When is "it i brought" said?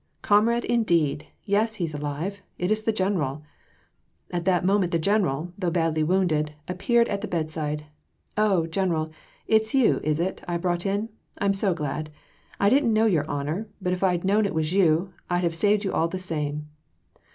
10.19-10.87